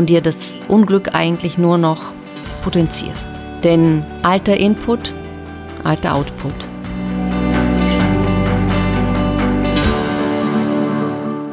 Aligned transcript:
und 0.00 0.08
dir 0.08 0.22
das 0.22 0.58
Unglück 0.66 1.14
eigentlich 1.14 1.58
nur 1.58 1.76
noch 1.76 2.00
potenzierst. 2.62 3.28
Denn 3.62 4.02
alter 4.22 4.56
Input, 4.56 5.12
alter 5.84 6.14
Output. 6.14 6.54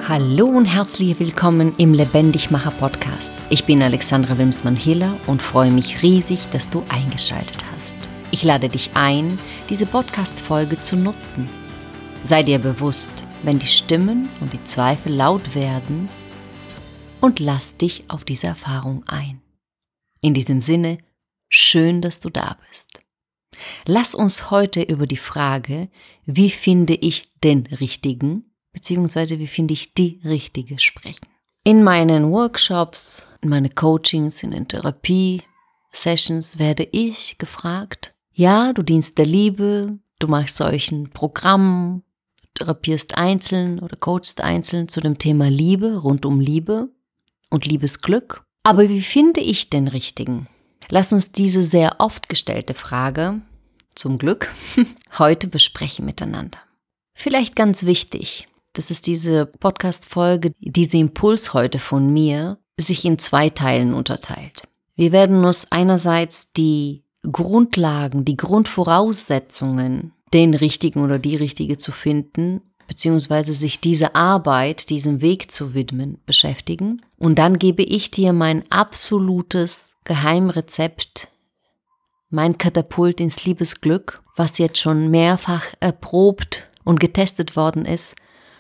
Hallo 0.07 0.45
und 0.45 0.63
herzlich 0.63 1.20
willkommen 1.20 1.73
im 1.77 1.94
Lebendigmacher 1.94 2.71
Podcast. 2.71 3.34
Ich 3.49 3.66
bin 3.66 3.84
Alexandra 3.84 4.38
Wimsmann-Hiller 4.38 5.18
und 5.27 5.41
freue 5.41 5.71
mich 5.71 6.02
riesig, 6.02 6.48
dass 6.50 6.70
du 6.70 6.84
eingeschaltet 6.88 7.66
hast. 7.75 7.98
Ich 8.32 8.45
lade 8.45 8.70
dich 8.70 8.91
ein, 8.93 9.40
diese 9.70 9.85
Podcast-Folge 9.85 10.79
zu 10.79 10.95
nutzen. 10.95 11.49
Sei 12.23 12.43
dir 12.43 12.59
bewusst, 12.59 13.26
wenn 13.43 13.59
die 13.59 13.68
Stimmen 13.68 14.29
und 14.40 14.54
die 14.54 14.63
Zweifel 14.63 15.13
laut 15.13 15.54
werden, 15.54 16.07
und 17.21 17.39
lass 17.39 17.76
dich 17.76 18.05
auf 18.09 18.23
diese 18.23 18.48
Erfahrung 18.48 19.03
ein. 19.07 19.41
In 20.21 20.34
diesem 20.34 20.62
Sinne, 20.62 20.98
schön, 21.49 22.02
dass 22.02 22.20
du 22.20 22.30
da 22.30 22.57
bist. 22.67 23.02
Lass 23.85 24.13
uns 24.13 24.52
heute 24.52 24.81
über 24.81 25.07
die 25.07 25.17
Frage, 25.17 25.90
wie 26.26 26.49
finde 26.49 26.93
ich 26.95 27.31
den 27.43 27.66
Richtigen, 27.67 28.52
beziehungsweise 28.71 29.40
wie 29.40 29.48
finde 29.48 29.73
ich 29.73 29.93
die 29.93 30.21
Richtige 30.23 30.80
sprechen. 30.80 31.27
In 31.63 31.84
meinen 31.84 32.31
Workshops, 32.31 33.27
in 33.41 33.49
meine 33.49 33.70
Coachings, 33.70 34.43
in 34.43 34.52
den 34.52 34.68
Therapie-Sessions 34.68 36.59
werde 36.59 36.88
ich 36.91 37.38
gefragt, 37.38 38.13
ja, 38.31 38.73
du 38.73 38.84
dienst 38.84 39.18
der 39.18 39.26
Liebe, 39.26 39.98
du 40.20 40.27
machst 40.27 40.57
solchen 40.57 41.10
Programmen, 41.10 42.04
therapierst 42.54 43.18
einzeln 43.18 43.79
oder 43.79 43.95
coachst 43.95 44.41
einzeln 44.41 44.88
zu 44.88 45.01
dem 45.01 45.18
Thema 45.18 45.49
Liebe, 45.49 45.98
rund 45.98 46.26
um 46.26 46.40
Liebe 46.40 46.90
und 47.49 47.65
Liebesglück. 47.65 48.43
Aber 48.63 48.90
wie 48.90 49.01
finde 49.01 49.40
ich 49.40 49.70
den 49.70 49.87
richtigen? 49.87 50.48
Lass 50.90 51.13
uns 51.13 51.31
diese 51.31 51.63
sehr 51.63 51.99
oft 51.99 52.29
gestellte 52.29 52.73
Frage, 52.73 53.41
zum 53.95 54.17
Glück, 54.17 54.54
heute 55.17 55.48
besprechen 55.48 56.05
miteinander. 56.05 56.59
Vielleicht 57.13 57.55
ganz 57.55 57.85
wichtig, 57.85 58.48
das 58.73 58.91
ist 58.91 59.07
diese 59.07 59.45
Podcast-Folge, 59.45 60.54
dieser 60.59 60.99
Impuls 60.99 61.54
heute 61.54 61.79
von 61.79 62.13
mir, 62.13 62.59
sich 62.77 63.05
in 63.05 63.17
zwei 63.17 63.49
Teilen 63.49 63.93
unterteilt. 63.93 64.67
Wir 64.95 65.11
werden 65.11 65.44
uns 65.45 65.72
einerseits 65.72 66.53
die 66.53 67.03
Grundlagen, 67.23 68.23
die 68.23 68.38
Grundvoraussetzungen, 68.38 70.13
den 70.34 70.53
richtigen 70.53 71.01
oder 71.03 71.19
die 71.19 71.35
richtige 71.35 71.78
zu 71.78 71.91
finden, 71.91 72.61
beziehungsweise 72.88 73.53
sich 73.53 73.80
diese 73.80 74.16
Arbeit, 74.16 74.90
diesem 74.90 75.22
Weg 75.22 75.52
zu 75.52 75.74
widmen, 75.74 76.19
beschäftigen. 76.25 77.02
Und 77.18 77.38
dann 77.38 77.57
gebe 77.57 77.84
ich 77.84 78.12
dir 78.12 78.34
mein 78.34 78.69
absolutes 78.72 79.91
Geheimrezept, 80.06 81.29
mein 82.29 82.57
Katapult 82.57 83.19
ins 83.19 83.46
Liebesglück, 83.46 84.24
was 84.35 84.57
jetzt 84.57 84.79
schon 84.79 85.09
mehrfach 85.09 85.66
erprobt 85.79 86.69
und 86.84 87.00
getestet 87.00 87.56
worden 87.56 87.85
ist 87.85 88.16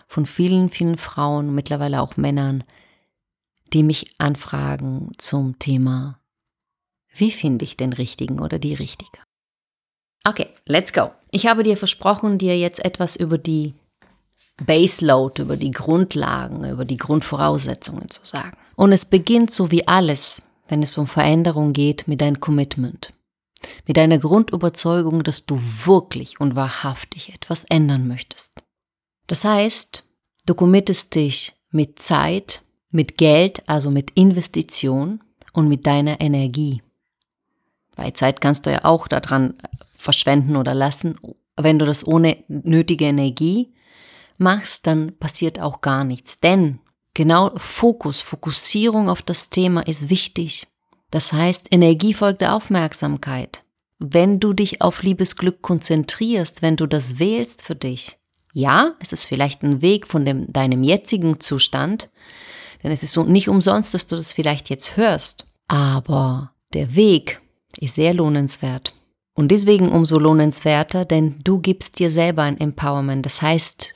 von 0.07 0.25
vielen, 0.25 0.69
vielen 0.69 0.97
Frauen, 0.97 1.53
mittlerweile 1.53 2.01
auch 2.01 2.17
Männern, 2.17 2.63
die 3.73 3.83
mich 3.83 4.07
anfragen 4.17 5.11
zum 5.17 5.59
Thema, 5.59 6.19
wie 7.13 7.31
finde 7.31 7.65
ich 7.65 7.77
den 7.77 7.93
richtigen 7.93 8.39
oder 8.39 8.59
die 8.59 8.75
richtige? 8.75 9.19
Okay, 10.23 10.47
let's 10.65 10.93
go. 10.93 11.09
Ich 11.31 11.47
habe 11.47 11.63
dir 11.63 11.77
versprochen, 11.77 12.37
dir 12.37 12.57
jetzt 12.57 12.83
etwas 12.83 13.15
über 13.15 13.37
die 13.37 13.73
Baseload, 14.65 15.41
über 15.41 15.55
die 15.55 15.71
Grundlagen, 15.71 16.67
über 16.69 16.85
die 16.85 16.97
Grundvoraussetzungen 16.97 18.09
zu 18.09 18.21
sagen. 18.23 18.57
Und 18.75 18.91
es 18.91 19.05
beginnt 19.05 19.51
so 19.51 19.71
wie 19.71 19.87
alles, 19.87 20.41
wenn 20.67 20.83
es 20.83 20.97
um 20.97 21.07
Veränderung 21.07 21.73
geht, 21.73 22.07
mit 22.07 22.21
deinem 22.21 22.39
Commitment. 22.39 23.13
Mit 23.85 23.97
deiner 23.97 24.19
Grundüberzeugung, 24.19 25.23
dass 25.23 25.45
du 25.45 25.59
wirklich 25.59 26.39
und 26.39 26.55
wahrhaftig 26.55 27.33
etwas 27.33 27.63
ändern 27.65 28.07
möchtest. 28.07 28.61
Das 29.27 29.43
heißt, 29.43 30.03
du 30.45 30.55
committest 30.55 31.15
dich 31.15 31.53
mit 31.71 31.99
Zeit, 31.99 32.61
mit 32.89 33.17
Geld, 33.17 33.67
also 33.67 33.91
mit 33.91 34.11
Investition 34.11 35.21
und 35.53 35.67
mit 35.67 35.85
deiner 35.85 36.21
Energie. 36.21 36.81
Weil 37.95 38.13
Zeit 38.13 38.41
kannst 38.41 38.65
du 38.65 38.71
ja 38.71 38.85
auch 38.85 39.07
daran 39.07 39.55
verschwenden 39.95 40.55
oder 40.55 40.73
lassen. 40.73 41.15
Wenn 41.55 41.79
du 41.79 41.85
das 41.85 42.05
ohne 42.05 42.37
nötige 42.47 43.05
Energie 43.05 43.73
machst, 44.37 44.87
dann 44.87 45.17
passiert 45.17 45.59
auch 45.59 45.81
gar 45.81 46.03
nichts. 46.03 46.39
Denn 46.39 46.79
genau 47.13 47.51
Fokus, 47.57 48.21
Fokussierung 48.21 49.09
auf 49.09 49.21
das 49.21 49.49
Thema 49.49 49.81
ist 49.85 50.09
wichtig. 50.09 50.67
Das 51.11 51.33
heißt, 51.33 51.67
Energie 51.71 52.13
folgt 52.13 52.41
der 52.41 52.53
Aufmerksamkeit. 52.53 53.63
Wenn 53.99 54.39
du 54.39 54.53
dich 54.53 54.81
auf 54.81 55.01
Liebesglück 55.01 55.61
konzentrierst, 55.61 56.61
wenn 56.61 56.75
du 56.75 56.85
das 56.85 57.19
wählst 57.19 57.63
für 57.63 57.75
dich, 57.75 58.17
ja, 58.53 58.95
es 58.99 59.13
ist 59.13 59.25
vielleicht 59.25 59.63
ein 59.63 59.81
Weg 59.81 60.07
von 60.07 60.25
dem, 60.25 60.51
deinem 60.51 60.83
jetzigen 60.83 61.39
Zustand, 61.39 62.09
denn 62.83 62.91
es 62.91 63.03
ist 63.03 63.11
so 63.11 63.23
nicht 63.23 63.49
umsonst, 63.49 63.93
dass 63.93 64.07
du 64.07 64.15
das 64.15 64.33
vielleicht 64.33 64.69
jetzt 64.69 64.97
hörst, 64.97 65.51
aber 65.67 66.51
der 66.73 66.95
Weg 66.95 67.41
ist 67.79 67.95
sehr 67.95 68.13
lohnenswert. 68.13 68.93
Und 69.33 69.49
deswegen 69.49 69.91
umso 69.91 70.17
lohnenswerter, 70.17 71.05
denn 71.05 71.39
du 71.43 71.59
gibst 71.59 71.99
dir 71.99 72.09
selber 72.09 72.43
ein 72.43 72.59
Empowerment. 72.59 73.25
Das 73.25 73.41
heißt, 73.41 73.93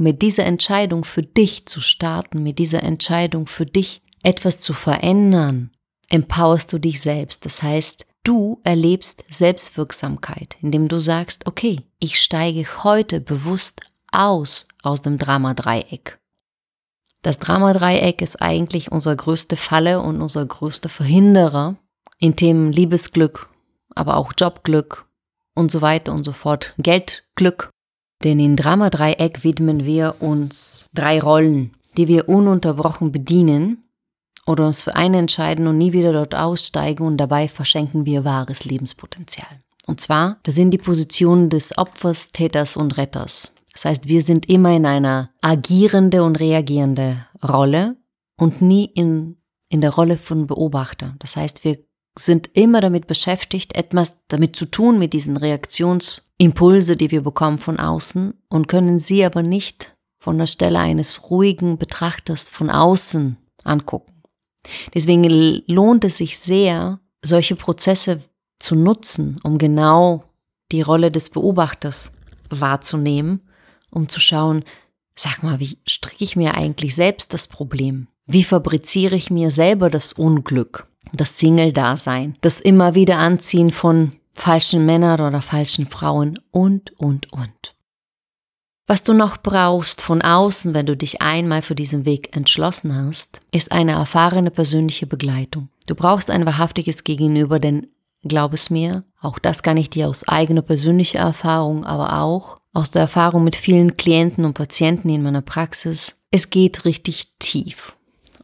mit 0.00 0.22
dieser 0.22 0.46
Entscheidung 0.46 1.04
für 1.04 1.22
dich 1.22 1.66
zu 1.66 1.82
starten, 1.82 2.42
mit 2.42 2.58
dieser 2.58 2.82
Entscheidung 2.82 3.46
für 3.46 3.66
dich 3.66 4.02
etwas 4.22 4.58
zu 4.58 4.72
verändern, 4.72 5.72
empowerst 6.08 6.72
du 6.72 6.78
dich 6.78 7.02
selbst. 7.02 7.44
Das 7.44 7.62
heißt, 7.62 8.06
du 8.24 8.60
erlebst 8.64 9.24
Selbstwirksamkeit, 9.28 10.56
indem 10.62 10.88
du 10.88 11.00
sagst, 11.00 11.46
okay, 11.46 11.82
ich 11.98 12.18
steige 12.18 12.66
heute 12.82 13.20
bewusst 13.20 13.82
aus 14.10 14.68
aus 14.82 15.02
dem 15.02 15.18
Drama-Dreieck. 15.18 16.18
Das 17.20 17.38
Drama-Dreieck 17.38 18.22
ist 18.22 18.40
eigentlich 18.40 18.90
unsere 18.90 19.16
größte 19.16 19.56
Falle 19.56 20.00
und 20.00 20.22
unser 20.22 20.46
größter 20.46 20.88
Verhinderer 20.88 21.76
in 22.18 22.36
Themen 22.36 22.72
Liebesglück, 22.72 23.50
aber 23.94 24.16
auch 24.16 24.32
Jobglück 24.36 25.04
und 25.54 25.70
so 25.70 25.82
weiter 25.82 26.14
und 26.14 26.24
so 26.24 26.32
fort, 26.32 26.72
Geldglück 26.78 27.70
denn 28.22 28.38
in 28.38 28.56
Drama-Dreieck 28.56 29.44
widmen 29.44 29.84
wir 29.84 30.16
uns 30.20 30.86
drei 30.94 31.20
Rollen, 31.20 31.74
die 31.96 32.08
wir 32.08 32.28
ununterbrochen 32.28 33.12
bedienen 33.12 33.84
oder 34.46 34.66
uns 34.66 34.82
für 34.82 34.96
eine 34.96 35.18
entscheiden 35.18 35.66
und 35.66 35.78
nie 35.78 35.92
wieder 35.92 36.12
dort 36.12 36.34
aussteigen 36.34 37.06
und 37.06 37.16
dabei 37.16 37.48
verschenken 37.48 38.06
wir 38.06 38.24
wahres 38.24 38.64
Lebenspotenzial. 38.64 39.60
Und 39.86 40.00
zwar, 40.00 40.38
das 40.42 40.54
sind 40.54 40.70
die 40.70 40.78
Positionen 40.78 41.48
des 41.48 41.76
Opfers, 41.76 42.28
Täters 42.28 42.76
und 42.76 42.96
Retters. 42.96 43.54
Das 43.72 43.84
heißt, 43.84 44.08
wir 44.08 44.22
sind 44.22 44.48
immer 44.48 44.74
in 44.74 44.86
einer 44.86 45.30
agierende 45.40 46.22
und 46.22 46.38
reagierende 46.38 47.26
Rolle 47.42 47.96
und 48.36 48.60
nie 48.60 48.84
in, 48.84 49.36
in 49.68 49.80
der 49.80 49.90
Rolle 49.90 50.16
von 50.16 50.46
Beobachter. 50.46 51.14
Das 51.18 51.36
heißt, 51.36 51.64
wir 51.64 51.78
sind 52.18 52.50
immer 52.54 52.80
damit 52.80 53.06
beschäftigt, 53.06 53.74
etwas 53.74 54.18
damit 54.28 54.56
zu 54.56 54.66
tun 54.66 54.98
mit 54.98 55.12
diesen 55.12 55.36
Reaktionsimpulse, 55.36 56.96
die 56.96 57.10
wir 57.10 57.22
bekommen 57.22 57.58
von 57.58 57.78
außen 57.78 58.34
und 58.48 58.68
können 58.68 58.98
sie 58.98 59.24
aber 59.24 59.42
nicht 59.42 59.96
von 60.18 60.36
der 60.36 60.46
Stelle 60.46 60.78
eines 60.78 61.30
ruhigen 61.30 61.78
Betrachters 61.78 62.50
von 62.50 62.68
außen 62.68 63.38
angucken. 63.64 64.22
Deswegen 64.94 65.24
lohnt 65.66 66.04
es 66.04 66.18
sich 66.18 66.38
sehr, 66.38 67.00
solche 67.22 67.56
Prozesse 67.56 68.20
zu 68.58 68.74
nutzen, 68.74 69.40
um 69.42 69.56
genau 69.58 70.24
die 70.72 70.82
Rolle 70.82 71.10
des 71.10 71.30
Beobachters 71.30 72.12
wahrzunehmen, 72.50 73.40
um 73.90 74.08
zu 74.08 74.20
schauen, 74.20 74.64
sag 75.14 75.42
mal, 75.42 75.60
wie 75.60 75.78
stricke 75.86 76.24
ich 76.24 76.36
mir 76.36 76.54
eigentlich 76.54 76.94
selbst 76.94 77.32
das 77.32 77.48
Problem? 77.48 78.08
Wie 78.26 78.44
fabriziere 78.44 79.16
ich 79.16 79.30
mir 79.30 79.50
selber 79.50 79.90
das 79.90 80.12
Unglück? 80.12 80.86
Das 81.12 81.38
Single-Dasein, 81.38 82.34
das 82.40 82.60
immer 82.60 82.94
wieder 82.94 83.18
Anziehen 83.18 83.70
von 83.70 84.12
falschen 84.34 84.86
Männern 84.86 85.20
oder 85.20 85.42
falschen 85.42 85.86
Frauen 85.86 86.38
und, 86.50 86.98
und, 86.98 87.32
und. 87.32 87.74
Was 88.86 89.04
du 89.04 89.12
noch 89.12 89.36
brauchst 89.36 90.02
von 90.02 90.20
außen, 90.20 90.74
wenn 90.74 90.86
du 90.86 90.96
dich 90.96 91.22
einmal 91.22 91.62
für 91.62 91.76
diesen 91.76 92.06
Weg 92.06 92.36
entschlossen 92.36 92.94
hast, 92.94 93.40
ist 93.52 93.70
eine 93.70 93.92
erfahrene 93.92 94.50
persönliche 94.50 95.06
Begleitung. 95.06 95.68
Du 95.86 95.94
brauchst 95.94 96.28
ein 96.28 96.44
wahrhaftiges 96.44 97.04
Gegenüber, 97.04 97.60
denn 97.60 97.86
glaub 98.24 98.52
es 98.52 98.68
mir, 98.68 99.04
auch 99.20 99.38
das 99.38 99.62
kann 99.62 99.76
ich 99.76 99.90
dir 99.90 100.08
aus 100.08 100.26
eigener 100.26 100.62
persönlicher 100.62 101.20
Erfahrung, 101.20 101.84
aber 101.84 102.20
auch 102.20 102.58
aus 102.72 102.90
der 102.90 103.02
Erfahrung 103.02 103.44
mit 103.44 103.56
vielen 103.56 103.96
Klienten 103.96 104.44
und 104.44 104.54
Patienten 104.54 105.08
in 105.08 105.22
meiner 105.22 105.42
Praxis, 105.42 106.24
es 106.30 106.50
geht 106.50 106.84
richtig 106.84 107.38
tief 107.38 107.94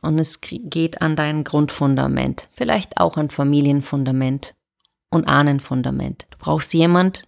und 0.06 0.18
es 0.18 0.40
geht 0.40 1.02
an 1.02 1.16
dein 1.16 1.44
Grundfundament, 1.44 2.48
vielleicht 2.54 2.98
auch 2.98 3.16
ein 3.16 3.30
Familienfundament 3.30 4.54
und 5.10 5.26
Ahnenfundament. 5.26 6.26
Du 6.30 6.38
brauchst 6.38 6.72
jemand, 6.72 7.24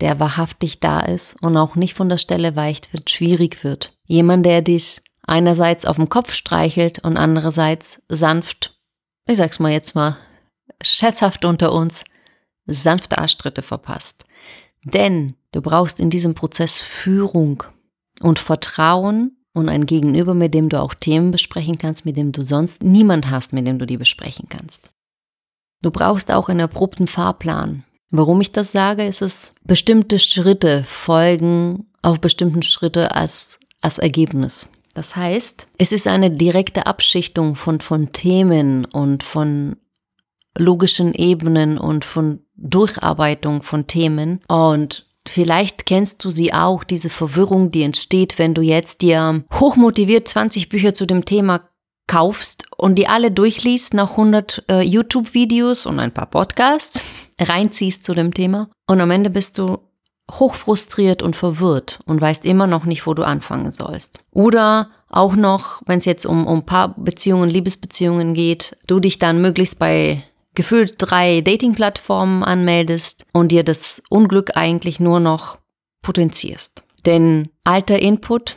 der 0.00 0.20
wahrhaftig 0.20 0.80
da 0.80 1.00
ist 1.00 1.42
und 1.42 1.56
auch 1.56 1.74
nicht 1.74 1.94
von 1.94 2.08
der 2.08 2.18
Stelle 2.18 2.56
weicht 2.56 2.92
wird, 2.92 3.10
schwierig 3.10 3.64
wird. 3.64 3.98
Jemand, 4.04 4.46
der 4.46 4.62
dich 4.62 5.02
einerseits 5.22 5.84
auf 5.84 5.96
dem 5.96 6.08
Kopf 6.08 6.32
streichelt 6.32 7.00
und 7.00 7.16
andererseits 7.16 8.02
sanft, 8.08 8.78
ich 9.26 9.36
sag's 9.36 9.58
mal 9.58 9.72
jetzt 9.72 9.94
mal, 9.94 10.16
scherzhaft 10.82 11.44
unter 11.44 11.72
uns, 11.72 12.04
sanfte 12.66 13.18
Arschtritte 13.18 13.62
verpasst. 13.62 14.24
Denn 14.84 15.34
du 15.52 15.60
brauchst 15.60 16.00
in 16.00 16.10
diesem 16.10 16.34
Prozess 16.34 16.80
Führung 16.80 17.64
und 18.20 18.38
Vertrauen 18.38 19.37
und 19.58 19.68
ein 19.68 19.86
Gegenüber, 19.86 20.34
mit 20.34 20.54
dem 20.54 20.68
du 20.68 20.80
auch 20.80 20.94
Themen 20.94 21.30
besprechen 21.30 21.78
kannst, 21.78 22.04
mit 22.04 22.16
dem 22.16 22.32
du 22.32 22.42
sonst 22.42 22.82
niemand 22.82 23.30
hast, 23.30 23.52
mit 23.52 23.66
dem 23.66 23.78
du 23.78 23.86
die 23.86 23.96
besprechen 23.96 24.48
kannst. 24.48 24.90
Du 25.82 25.90
brauchst 25.90 26.32
auch 26.32 26.48
einen 26.48 26.60
erprobten 26.60 27.06
Fahrplan. 27.06 27.84
Warum 28.10 28.40
ich 28.40 28.52
das 28.52 28.72
sage, 28.72 29.04
ist 29.06 29.22
es, 29.22 29.54
bestimmte 29.64 30.18
Schritte 30.18 30.84
folgen 30.84 31.86
auf 32.02 32.20
bestimmten 32.20 32.62
Schritte 32.62 33.14
als, 33.14 33.60
als 33.80 33.98
Ergebnis. 33.98 34.72
Das 34.94 35.14
heißt, 35.14 35.68
es 35.76 35.92
ist 35.92 36.06
eine 36.06 36.30
direkte 36.30 36.86
Abschichtung 36.86 37.54
von, 37.54 37.80
von 37.80 38.12
Themen 38.12 38.84
und 38.86 39.22
von 39.22 39.76
logischen 40.56 41.14
Ebenen 41.14 41.78
und 41.78 42.04
von 42.04 42.40
Durcharbeitung 42.56 43.62
von 43.62 43.86
Themen. 43.86 44.40
Und 44.48 45.07
vielleicht 45.28 45.86
kennst 45.86 46.24
du 46.24 46.30
sie 46.30 46.52
auch, 46.52 46.84
diese 46.84 47.10
Verwirrung, 47.10 47.70
die 47.70 47.82
entsteht, 47.82 48.38
wenn 48.38 48.54
du 48.54 48.62
jetzt 48.62 49.02
dir 49.02 49.44
hochmotiviert 49.52 50.26
20 50.26 50.68
Bücher 50.68 50.94
zu 50.94 51.06
dem 51.06 51.24
Thema 51.24 51.68
kaufst 52.06 52.64
und 52.76 52.96
die 52.96 53.06
alle 53.06 53.30
durchliest 53.30 53.94
nach 53.94 54.12
100 54.12 54.64
äh, 54.68 54.80
YouTube-Videos 54.80 55.86
und 55.86 56.00
ein 56.00 56.12
paar 56.12 56.26
Podcasts, 56.26 57.04
reinziehst 57.40 58.04
zu 58.04 58.14
dem 58.14 58.34
Thema 58.34 58.70
und 58.88 59.00
am 59.00 59.10
Ende 59.10 59.30
bist 59.30 59.58
du 59.58 59.78
hochfrustriert 60.30 61.22
und 61.22 61.36
verwirrt 61.36 62.00
und 62.04 62.20
weißt 62.20 62.44
immer 62.44 62.66
noch 62.66 62.84
nicht, 62.84 63.06
wo 63.06 63.14
du 63.14 63.22
anfangen 63.22 63.70
sollst. 63.70 64.20
Oder 64.30 64.90
auch 65.08 65.36
noch, 65.36 65.80
wenn 65.86 66.00
es 66.00 66.04
jetzt 66.04 66.26
um, 66.26 66.46
um 66.46 66.66
Paarbeziehungen, 66.66 67.48
Liebesbeziehungen 67.48 68.34
geht, 68.34 68.76
du 68.86 69.00
dich 69.00 69.18
dann 69.18 69.40
möglichst 69.40 69.78
bei 69.78 70.22
gefühlt 70.58 70.96
drei 70.98 71.40
Dating-Plattformen 71.40 72.42
anmeldest 72.42 73.28
und 73.32 73.52
dir 73.52 73.62
das 73.62 74.02
Unglück 74.10 74.56
eigentlich 74.56 74.98
nur 74.98 75.20
noch 75.20 75.58
potenzierst. 76.02 76.82
Denn 77.06 77.48
alter 77.62 78.00
Input, 78.00 78.56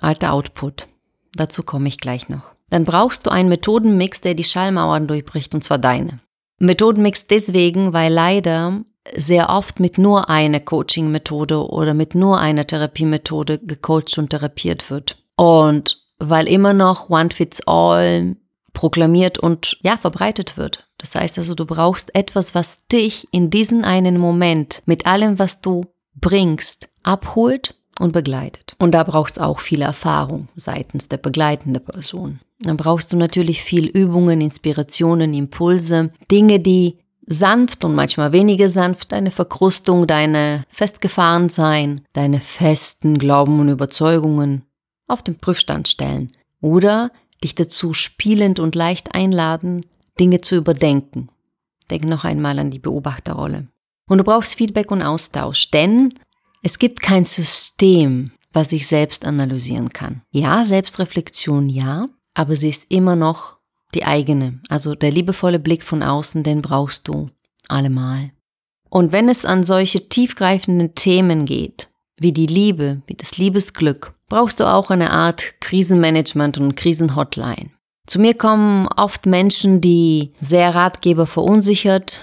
alter 0.00 0.32
Output. 0.32 0.86
Dazu 1.34 1.64
komme 1.64 1.88
ich 1.88 1.98
gleich 1.98 2.28
noch. 2.28 2.52
Dann 2.70 2.84
brauchst 2.84 3.26
du 3.26 3.30
einen 3.30 3.48
Methodenmix, 3.48 4.20
der 4.20 4.34
die 4.34 4.44
Schallmauern 4.44 5.08
durchbricht, 5.08 5.56
und 5.56 5.64
zwar 5.64 5.78
deine. 5.78 6.20
Methodenmix 6.60 7.26
deswegen, 7.26 7.92
weil 7.92 8.12
leider 8.12 8.84
sehr 9.16 9.50
oft 9.50 9.80
mit 9.80 9.98
nur 9.98 10.30
einer 10.30 10.60
Coaching-Methode 10.60 11.68
oder 11.68 11.94
mit 11.94 12.14
nur 12.14 12.38
einer 12.38 12.64
Therapiemethode 12.64 13.58
gecoacht 13.58 14.16
und 14.18 14.30
therapiert 14.30 14.88
wird. 14.88 15.18
Und 15.34 16.00
weil 16.20 16.46
immer 16.46 16.74
noch 16.74 17.10
One 17.10 17.30
Fits 17.30 17.60
All 17.66 18.36
proklamiert 18.72 19.36
und 19.36 19.78
ja, 19.82 19.96
verbreitet 19.96 20.56
wird. 20.56 20.83
Das 20.98 21.14
heißt 21.14 21.38
also, 21.38 21.54
du 21.54 21.66
brauchst 21.66 22.14
etwas, 22.14 22.54
was 22.54 22.86
dich 22.86 23.28
in 23.32 23.50
diesen 23.50 23.84
einen 23.84 24.18
Moment 24.18 24.82
mit 24.86 25.06
allem, 25.06 25.38
was 25.38 25.60
du 25.60 25.84
bringst, 26.14 26.88
abholt 27.02 27.74
und 27.98 28.12
begleitet. 28.12 28.76
Und 28.78 28.92
da 28.92 29.02
brauchst 29.02 29.36
du 29.36 29.42
auch 29.42 29.60
viel 29.60 29.82
Erfahrung 29.82 30.48
seitens 30.56 31.08
der 31.08 31.18
begleitenden 31.18 31.84
Person. 31.84 32.40
Dann 32.60 32.76
brauchst 32.76 33.12
du 33.12 33.16
natürlich 33.16 33.62
viel 33.62 33.86
Übungen, 33.86 34.40
Inspirationen, 34.40 35.34
Impulse, 35.34 36.10
Dinge, 36.30 36.60
die 36.60 36.98
sanft 37.26 37.84
und 37.84 37.94
manchmal 37.94 38.32
weniger 38.32 38.68
sanft 38.68 39.12
deine 39.12 39.30
Verkrustung, 39.30 40.06
deine 40.06 40.64
Festgefahrensein, 40.68 42.02
deine 42.12 42.40
festen 42.40 43.18
Glauben 43.18 43.60
und 43.60 43.68
Überzeugungen 43.68 44.64
auf 45.06 45.22
den 45.22 45.38
Prüfstand 45.38 45.88
stellen 45.88 46.30
oder 46.60 47.10
dich 47.42 47.54
dazu 47.54 47.92
spielend 47.92 48.58
und 48.58 48.74
leicht 48.74 49.14
einladen, 49.14 49.82
Dinge 50.18 50.40
zu 50.40 50.56
überdenken. 50.56 51.28
Denk 51.90 52.04
noch 52.04 52.24
einmal 52.24 52.58
an 52.58 52.70
die 52.70 52.78
Beobachterrolle. 52.78 53.68
Und 54.08 54.18
du 54.18 54.24
brauchst 54.24 54.54
Feedback 54.54 54.90
und 54.90 55.02
Austausch, 55.02 55.70
denn 55.70 56.14
es 56.62 56.78
gibt 56.78 57.00
kein 57.00 57.24
System, 57.24 58.32
was 58.52 58.70
sich 58.70 58.86
selbst 58.86 59.24
analysieren 59.24 59.90
kann. 59.90 60.22
Ja, 60.30 60.64
Selbstreflexion 60.64 61.68
ja, 61.68 62.08
aber 62.34 62.56
sie 62.56 62.68
ist 62.68 62.90
immer 62.90 63.16
noch 63.16 63.58
die 63.94 64.04
eigene. 64.04 64.60
Also 64.68 64.94
der 64.94 65.10
liebevolle 65.10 65.58
Blick 65.58 65.82
von 65.82 66.02
außen, 66.02 66.42
den 66.42 66.62
brauchst 66.62 67.08
du 67.08 67.30
allemal. 67.68 68.30
Und 68.88 69.12
wenn 69.12 69.28
es 69.28 69.44
an 69.44 69.64
solche 69.64 70.08
tiefgreifenden 70.08 70.94
Themen 70.94 71.46
geht, 71.46 71.90
wie 72.16 72.32
die 72.32 72.46
Liebe, 72.46 73.02
wie 73.06 73.14
das 73.14 73.38
Liebesglück, 73.38 74.14
brauchst 74.28 74.60
du 74.60 74.72
auch 74.72 74.90
eine 74.90 75.10
Art 75.10 75.60
Krisenmanagement 75.60 76.58
und 76.58 76.76
Krisenhotline. 76.76 77.70
Zu 78.06 78.20
mir 78.20 78.34
kommen 78.34 78.86
oft 78.96 79.26
Menschen, 79.26 79.80
die 79.80 80.32
sehr 80.40 80.74
Ratgeber 80.74 81.26
verunsichert, 81.26 82.20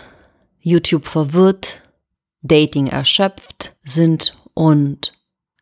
YouTube 0.59 1.07
verwirrt, 1.07 1.81
Dating 2.43 2.87
erschöpft 2.87 3.75
sind 3.83 4.37
und 4.53 5.13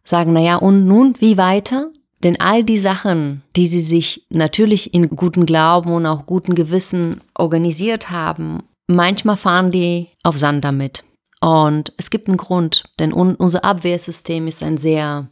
sagen, 0.04 0.34
naja, 0.34 0.58
und 0.58 0.86
nun, 0.86 1.16
wie 1.20 1.38
weiter? 1.38 1.92
Denn 2.24 2.40
all 2.42 2.64
die 2.64 2.78
Sachen, 2.78 3.44
die 3.56 3.68
sie 3.68 3.82
sich 3.82 4.26
natürlich 4.30 4.94
in 4.94 5.10
guten 5.10 5.46
Glauben 5.46 5.94
und 5.94 6.06
auch 6.06 6.26
guten 6.26 6.56
Gewissen 6.56 7.22
organisiert 7.34 8.10
haben, 8.10 8.64
manchmal 8.88 9.38
fahren 9.38 9.72
die 9.72 10.10
auf 10.24 10.38
Sand 10.38 10.66
damit. 10.66 11.06
Und 11.40 11.94
es 11.98 12.10
gibt 12.10 12.28
einen 12.28 12.38
Grund, 12.38 12.84
denn 13.00 13.14
unser 13.14 13.64
Abwehrsystem 13.64 14.48
ist 14.48 14.62
ein 14.62 14.78
sehr, 14.78 15.30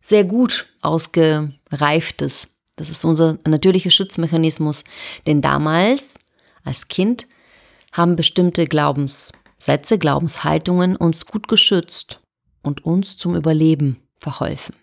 sehr 0.00 0.24
gut 0.24 0.66
ausgereiftes. 0.80 2.53
Das 2.76 2.90
ist 2.90 3.04
unser 3.04 3.38
natürlicher 3.46 3.90
Schutzmechanismus. 3.90 4.84
Denn 5.26 5.40
damals, 5.40 6.18
als 6.64 6.88
Kind, 6.88 7.26
haben 7.92 8.16
bestimmte 8.16 8.66
Glaubenssätze, 8.66 9.98
Glaubenshaltungen 9.98 10.96
uns 10.96 11.26
gut 11.26 11.48
geschützt 11.48 12.20
und 12.62 12.84
uns 12.84 13.16
zum 13.16 13.36
Überleben 13.36 13.98
verholfen. 14.18 14.74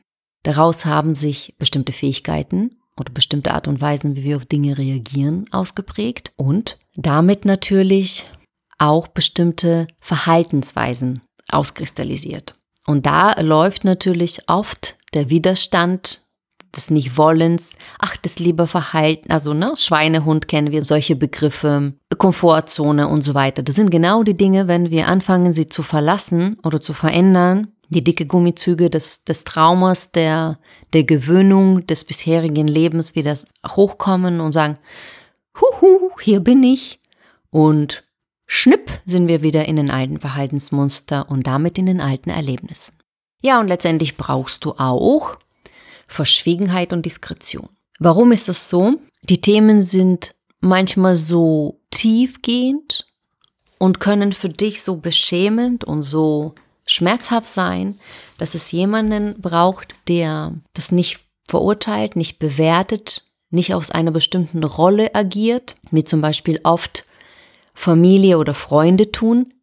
Daraus 0.43 0.85
haben 0.85 1.15
sich 1.15 1.55
bestimmte 1.57 1.91
Fähigkeiten 1.91 2.77
oder 2.97 3.11
bestimmte 3.11 3.53
Art 3.53 3.67
und 3.67 3.81
Weisen, 3.81 4.15
wie 4.15 4.23
wir 4.23 4.37
auf 4.37 4.45
Dinge 4.45 4.77
reagieren, 4.77 5.45
ausgeprägt 5.51 6.31
und 6.35 6.77
damit 6.95 7.45
natürlich 7.45 8.25
auch 8.77 9.07
bestimmte 9.07 9.87
Verhaltensweisen 9.99 11.21
auskristallisiert. 11.51 12.55
Und 12.87 13.05
da 13.05 13.39
läuft 13.39 13.83
natürlich 13.83 14.47
oft 14.47 14.97
der 15.13 15.29
Widerstand 15.29 16.23
des 16.75 16.89
Nichtwollens, 16.89 17.73
ach, 17.99 18.17
das 18.17 18.39
liebe 18.39 18.67
Verhalten, 18.67 19.31
also 19.31 19.53
ne, 19.53 19.73
Schweinehund 19.75 20.47
kennen 20.47 20.71
wir, 20.71 20.83
solche 20.83 21.15
Begriffe, 21.15 21.93
Komfortzone 22.17 23.07
und 23.07 23.21
so 23.21 23.33
weiter. 23.33 23.63
Das 23.63 23.75
sind 23.75 23.91
genau 23.91 24.23
die 24.23 24.35
Dinge, 24.35 24.67
wenn 24.67 24.91
wir 24.91 25.07
anfangen, 25.07 25.53
sie 25.53 25.69
zu 25.69 25.83
verlassen 25.83 26.57
oder 26.63 26.79
zu 26.79 26.93
verändern, 26.93 27.69
die 27.89 28.03
dicke 28.03 28.25
Gummizüge 28.25 28.89
des, 28.89 29.25
des 29.25 29.43
Traumas, 29.43 30.11
der, 30.11 30.59
der 30.93 31.03
Gewöhnung 31.03 31.85
des 31.87 32.05
bisherigen 32.05 32.67
Lebens 32.67 33.15
wieder 33.15 33.37
hochkommen 33.67 34.39
und 34.39 34.53
sagen, 34.53 34.77
huhu, 35.59 36.11
hier 36.21 36.39
bin 36.39 36.63
ich. 36.63 36.99
Und 37.49 38.03
schnipp 38.47 39.01
sind 39.05 39.27
wir 39.27 39.41
wieder 39.41 39.65
in 39.65 39.75
den 39.75 39.91
alten 39.91 40.19
Verhaltensmuster 40.19 41.29
und 41.29 41.47
damit 41.47 41.77
in 41.77 41.85
den 41.85 41.99
alten 41.99 42.29
Erlebnissen. 42.29 42.93
Ja, 43.43 43.59
und 43.59 43.67
letztendlich 43.67 44.15
brauchst 44.15 44.63
du 44.63 44.73
auch 44.77 45.35
Verschwiegenheit 46.11 46.93
und 46.93 47.05
Diskretion. 47.05 47.69
Warum 47.99 48.31
ist 48.31 48.47
das 48.47 48.69
so? 48.69 48.99
Die 49.23 49.41
Themen 49.41 49.81
sind 49.81 50.35
manchmal 50.59 51.15
so 51.15 51.79
tiefgehend 51.89 53.07
und 53.77 53.99
können 53.99 54.31
für 54.31 54.49
dich 54.49 54.83
so 54.83 54.97
beschämend 54.97 55.83
und 55.83 56.03
so 56.03 56.53
schmerzhaft 56.85 57.47
sein, 57.47 57.99
dass 58.37 58.55
es 58.55 58.71
jemanden 58.71 59.39
braucht, 59.39 59.95
der 60.07 60.53
das 60.73 60.91
nicht 60.91 61.21
verurteilt, 61.47 62.15
nicht 62.15 62.39
bewertet, 62.39 63.23
nicht 63.49 63.73
aus 63.73 63.91
einer 63.91 64.11
bestimmten 64.11 64.63
Rolle 64.63 65.15
agiert, 65.15 65.75
wie 65.91 66.03
zum 66.03 66.21
Beispiel 66.21 66.59
oft 66.63 67.05
Familie 67.73 68.37
oder 68.37 68.53
Freunde 68.53 69.11
tun. 69.11 69.53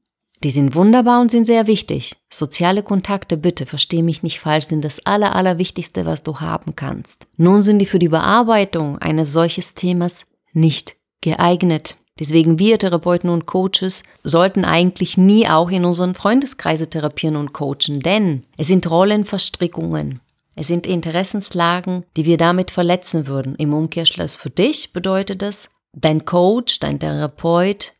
Die 0.45 0.53
sind 0.53 0.75
wunderbar 0.75 1.21
und 1.21 1.31
sind 1.31 1.47
sehr 1.47 1.67
wichtig. 1.67 2.17
Soziale 2.31 2.83
Kontakte, 2.83 3.37
bitte, 3.37 3.67
versteh 3.67 4.03
mich 4.03 4.23
nicht 4.23 4.39
falsch, 4.39 4.67
sind 4.67 4.85
das 4.85 5.05
Aller, 5.05 5.35
Allerwichtigste, 5.35 6.07
was 6.07 6.23
du 6.23 6.41
haben 6.41 6.77
kannst. 6.77 7.27
Nun 7.37 7.63
sind 7.63 7.81
die 7.81 7.87
für 7.87 7.99
die 7.99 8.09
Bearbeitung 8.09 8.99
eines 8.99 9.33
solches 9.33 9.75
Themas 9.75 10.27
nicht 10.53 10.95
geeignet. 11.21 11.97
Deswegen 12.21 12.59
wir 12.59 12.79
Therapeuten 12.79 13.31
und 13.31 13.47
Coaches 13.47 14.03
sollten 14.25 14.65
eigentlich 14.65 15.17
nie 15.17 15.49
auch 15.49 15.71
in 15.71 15.85
unseren 15.85 16.15
Freundeskreise 16.15 16.91
therapieren 16.91 17.37
und 17.37 17.53
coachen, 17.53 18.01
denn 18.01 18.45
es 18.57 18.69
sind 18.69 18.89
Rollenverstrickungen. 18.91 20.21
Es 20.57 20.67
sind 20.67 20.89
Interessenslagen, 20.89 22.05
die 22.17 22.25
wir 22.25 22.37
damit 22.37 22.73
verletzen 22.73 23.29
würden. 23.29 23.55
Im 23.55 23.73
Umkehrschluss 23.73 24.35
für 24.35 24.51
dich 24.51 24.93
bedeutet 24.93 25.43
das, 25.43 25.71
dein 25.93 26.25
Coach, 26.25 26.81
dein 26.81 26.99
Therapeut 26.99 27.93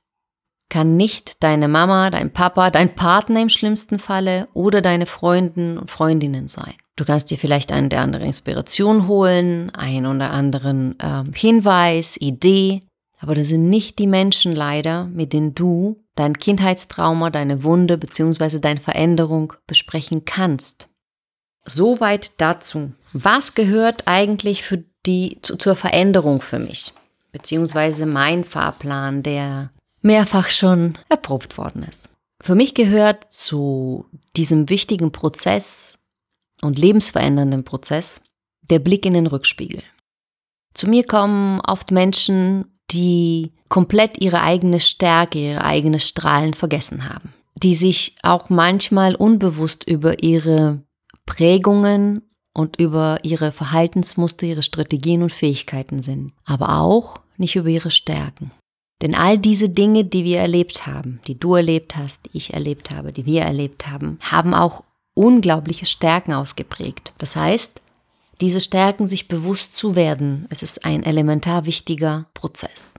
kann 0.69 0.97
nicht 0.97 1.43
deine 1.43 1.69
Mama, 1.69 2.11
dein 2.11 2.33
Papa, 2.33 2.71
dein 2.71 2.95
Partner 2.95 3.43
im 3.43 3.49
schlimmsten 3.49 3.99
Falle 3.99 4.49
oder 4.53 4.81
deine 4.83 5.07
Freundinnen 5.07 5.79
und 5.79 5.91
Freundinnen 5.91 6.49
sein. 6.49 6.75
Du 6.97 7.05
kannst 7.05 7.31
dir 7.31 7.39
vielleicht 7.39 7.73
eine 7.73 7.87
oder 7.87 8.01
andere 8.01 8.25
Inspiration 8.25 9.07
holen, 9.07 9.71
einen 9.71 10.07
oder 10.07 10.31
anderen 10.31 10.99
äh, 10.99 11.25
Hinweis, 11.33 12.17
Idee, 12.17 12.83
aber 13.21 13.35
das 13.35 13.49
sind 13.49 13.69
nicht 13.69 13.99
die 13.99 14.07
Menschen 14.07 14.55
leider, 14.55 15.05
mit 15.05 15.33
denen 15.33 15.55
du 15.55 16.05
dein 16.15 16.39
Kindheitstrauma, 16.39 17.31
deine 17.31 17.65
Wunde 17.65 17.99
bzw. 17.99 18.59
deine 18.59 18.81
Veränderung 18.81 19.53
besprechen 19.67 20.25
kannst. 20.25 20.89
Soweit 21.65 22.41
dazu. 22.41 22.93
Was 23.13 23.55
gehört 23.55 24.05
eigentlich 24.07 24.63
für 24.63 24.85
die 25.07 25.39
zu, 25.43 25.57
zur 25.57 25.77
Veränderung 25.77 26.41
für 26.41 26.59
mich? 26.59 26.93
Beziehungsweise 27.33 28.07
mein 28.07 28.45
Fahrplan, 28.45 29.23
der 29.23 29.71
mehrfach 30.03 30.51
schon 30.51 30.97
erprobt 31.09 31.59
worden 31.59 31.83
ist. 31.83 32.11
Für 32.41 32.55
mich 32.55 32.75
gehört 32.75 33.33
zu 33.33 34.07
diesem 34.37 34.69
wichtigen 34.69 35.13
Prozess 35.13 35.99
und 36.63 36.79
lebensverändernden 36.79 37.65
Prozess 37.65 38.23
der 38.63 38.79
Blick 38.79 39.05
in 39.05 39.15
den 39.15 39.27
Rückspiegel. 39.27 39.83
Zu 40.75 40.89
mir 40.89 41.05
kommen 41.05 41.61
oft 41.61 41.91
Menschen, 41.91 42.67
die 42.91 43.53
komplett 43.69 44.23
ihre 44.23 44.43
eigene 44.43 44.81
Stärke, 44.81 45.39
ihre 45.39 45.65
eigene 45.65 46.01
Strahlen 46.01 46.55
vergessen 46.55 47.09
haben, 47.09 47.35
die 47.63 47.75
sich 47.75 48.17
auch 48.23 48.51
manchmal 48.51 49.15
unbewusst 49.15 49.89
über 49.89 50.23
ihre 50.23 50.83
Prägungen 51.27 52.23
und 52.55 52.79
über 52.79 53.19
ihre 53.23 53.53
Verhaltensmuster, 53.53 54.47
ihre 54.47 54.63
Strategien 54.63 55.23
und 55.23 55.33
Fähigkeiten 55.33 56.03
sind, 56.03 56.33
aber 56.45 56.81
auch 56.81 57.17
nicht 57.37 57.57
über 57.57 57.69
ihre 57.69 57.91
Stärken. 57.91 58.51
Denn 59.01 59.15
all 59.15 59.39
diese 59.39 59.69
Dinge, 59.69 60.05
die 60.05 60.25
wir 60.25 60.39
erlebt 60.39 60.87
haben, 60.87 61.21
die 61.27 61.39
du 61.39 61.55
erlebt 61.55 61.97
hast, 61.97 62.27
die 62.27 62.39
ich 62.39 62.55
erlebt 62.55 62.91
habe, 62.91 63.13
die 63.13 63.27
wir 63.27 63.43
erlebt 63.43 63.87
haben, 63.87 64.19
haben 64.21 64.55
auch 64.55 64.83
unglaubliche 65.15 65.87
Stärken 65.87 66.33
ausgeprägt. 66.33 67.13
Das 67.19 67.37
heißt, 67.37 67.81
diese 68.41 68.61
Stärken 68.61 69.07
sich 69.07 69.29
bewusst 69.29 69.77
zu 69.77 69.95
werden, 69.95 70.47
es 70.51 70.63
ist 70.63 70.85
ein 70.85 71.03
elementar 71.03 71.65
wichtiger 71.67 72.27
Prozess. 72.35 72.95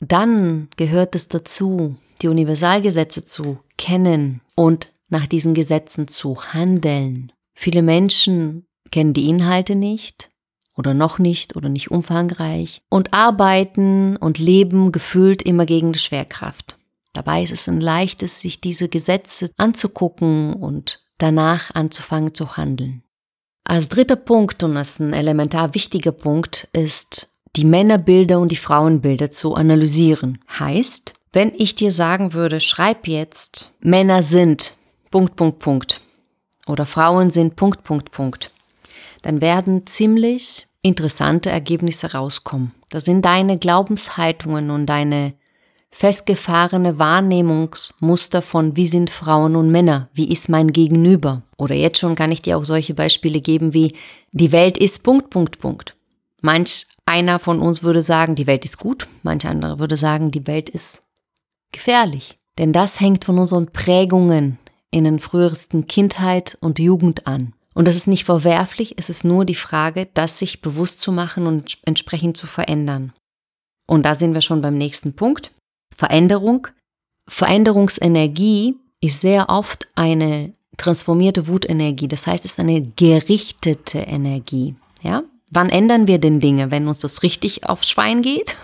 Dann 0.00 0.68
gehört 0.76 1.14
es 1.14 1.28
dazu, 1.28 1.96
die 2.20 2.28
Universalgesetze 2.28 3.24
zu 3.24 3.58
kennen 3.76 4.40
und 4.56 4.88
nach 5.08 5.26
diesen 5.26 5.54
Gesetzen 5.54 6.08
zu 6.08 6.52
handeln. 6.52 7.32
Viele 7.54 7.82
Menschen 7.82 8.64
kennen 8.90 9.12
die 9.12 9.28
Inhalte 9.28 9.76
nicht 9.76 10.31
oder 10.76 10.94
noch 10.94 11.18
nicht 11.18 11.56
oder 11.56 11.68
nicht 11.68 11.90
umfangreich 11.90 12.82
und 12.88 13.12
arbeiten 13.12 14.16
und 14.16 14.38
leben 14.38 14.92
gefühlt 14.92 15.42
immer 15.42 15.66
gegen 15.66 15.92
die 15.92 15.98
Schwerkraft. 15.98 16.76
Dabei 17.12 17.42
ist 17.42 17.52
es 17.52 17.68
ein 17.68 17.80
leichtes, 17.80 18.40
sich 18.40 18.60
diese 18.60 18.88
Gesetze 18.88 19.50
anzugucken 19.58 20.54
und 20.54 21.00
danach 21.18 21.74
anzufangen 21.74 22.34
zu 22.34 22.56
handeln. 22.56 23.02
Als 23.64 23.88
dritter 23.88 24.16
Punkt, 24.16 24.62
und 24.62 24.76
ist 24.76 24.98
ein 24.98 25.12
elementar 25.12 25.74
wichtiger 25.74 26.12
Punkt, 26.12 26.68
ist 26.72 27.32
die 27.54 27.64
Männerbilder 27.64 28.40
und 28.40 28.50
die 28.50 28.56
Frauenbilder 28.56 29.30
zu 29.30 29.54
analysieren. 29.54 30.38
Heißt, 30.58 31.14
wenn 31.32 31.52
ich 31.56 31.74
dir 31.74 31.92
sagen 31.92 32.32
würde, 32.32 32.60
schreib 32.60 33.06
jetzt, 33.06 33.72
Männer 33.80 34.22
sind 34.22 34.74
Punkt, 35.10 35.36
Punkt, 35.36 35.58
Punkt 35.60 36.00
oder 36.66 36.86
Frauen 36.86 37.30
sind 37.30 37.56
Punkt, 37.56 37.84
Punkt, 37.84 38.10
Punkt, 38.10 38.51
dann 39.22 39.40
werden 39.40 39.86
ziemlich 39.86 40.66
interessante 40.82 41.50
Ergebnisse 41.50 42.12
rauskommen. 42.12 42.72
Da 42.90 43.00
sind 43.00 43.24
deine 43.24 43.58
Glaubenshaltungen 43.58 44.70
und 44.70 44.86
deine 44.86 45.34
festgefahrene 45.90 46.98
Wahrnehmungsmuster 46.98 48.42
von 48.42 48.76
wie 48.76 48.86
sind 48.86 49.10
Frauen 49.10 49.56
und 49.56 49.70
Männer, 49.70 50.08
wie 50.14 50.30
ist 50.30 50.48
mein 50.48 50.72
Gegenüber. 50.72 51.42
Oder 51.58 51.74
jetzt 51.74 51.98
schon 51.98 52.14
kann 52.14 52.32
ich 52.32 52.42
dir 52.42 52.56
auch 52.56 52.64
solche 52.64 52.94
Beispiele 52.94 53.40
geben 53.40 53.74
wie 53.74 53.94
die 54.32 54.52
Welt 54.52 54.78
ist 54.78 55.04
Punkt, 55.04 55.30
Punkt, 55.30 55.58
Punkt. 55.58 55.94
Manch 56.40 56.86
einer 57.06 57.38
von 57.38 57.60
uns 57.60 57.82
würde 57.82 58.02
sagen, 58.02 58.34
die 58.34 58.46
Welt 58.46 58.64
ist 58.64 58.78
gut, 58.78 59.06
manch 59.22 59.46
anderer 59.46 59.78
würde 59.78 59.96
sagen, 59.96 60.30
die 60.30 60.46
Welt 60.46 60.70
ist 60.70 61.02
gefährlich. 61.70 62.36
Denn 62.58 62.72
das 62.72 63.00
hängt 63.00 63.24
von 63.24 63.38
unseren 63.38 63.66
Prägungen 63.66 64.58
in 64.90 65.04
den 65.04 65.18
frühesten 65.18 65.86
Kindheit 65.86 66.56
und 66.60 66.78
Jugend 66.78 67.26
an. 67.26 67.54
Und 67.74 67.88
das 67.88 67.96
ist 67.96 68.06
nicht 68.06 68.24
verwerflich, 68.24 68.94
es 68.98 69.08
ist 69.08 69.24
nur 69.24 69.44
die 69.44 69.54
Frage, 69.54 70.08
das 70.14 70.38
sich 70.38 70.60
bewusst 70.60 71.00
zu 71.00 71.12
machen 71.12 71.46
und 71.46 71.78
entsprechend 71.84 72.36
zu 72.36 72.46
verändern. 72.46 73.12
Und 73.86 74.04
da 74.04 74.14
sind 74.14 74.34
wir 74.34 74.42
schon 74.42 74.62
beim 74.62 74.76
nächsten 74.76 75.14
Punkt. 75.14 75.52
Veränderung. 75.94 76.68
Veränderungsenergie 77.26 78.76
ist 79.00 79.20
sehr 79.20 79.48
oft 79.48 79.88
eine 79.94 80.54
transformierte 80.76 81.48
Wutenergie. 81.48 82.08
Das 82.08 82.26
heißt, 82.26 82.44
es 82.44 82.52
ist 82.52 82.60
eine 82.60 82.82
gerichtete 82.82 83.98
Energie. 83.98 84.74
Ja? 85.02 85.24
Wann 85.50 85.68
ändern 85.68 86.06
wir 86.06 86.18
denn 86.18 86.40
Dinge? 86.40 86.70
Wenn 86.70 86.88
uns 86.88 87.00
das 87.00 87.22
richtig 87.22 87.68
aufs 87.68 87.88
Schwein 87.88 88.22
geht 88.22 88.56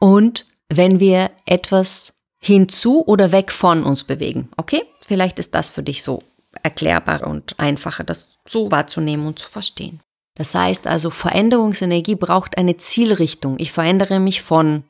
und 0.00 0.46
wenn 0.68 1.00
wir 1.00 1.30
etwas 1.46 2.20
hinzu 2.40 3.04
oder 3.06 3.32
weg 3.32 3.52
von 3.52 3.84
uns 3.84 4.04
bewegen. 4.04 4.48
Okay? 4.56 4.82
Vielleicht 5.06 5.38
ist 5.38 5.54
das 5.54 5.70
für 5.70 5.82
dich 5.82 6.02
so 6.02 6.22
erklärbar 6.62 7.26
und 7.26 7.58
einfacher, 7.58 8.04
das 8.04 8.28
so 8.46 8.70
wahrzunehmen 8.70 9.26
und 9.26 9.38
zu 9.38 9.48
verstehen. 9.48 10.00
Das 10.34 10.54
heißt 10.54 10.86
also, 10.86 11.10
Veränderungsenergie 11.10 12.14
braucht 12.14 12.56
eine 12.56 12.76
Zielrichtung. 12.76 13.56
Ich 13.58 13.72
verändere 13.72 14.20
mich 14.20 14.42
von 14.42 14.84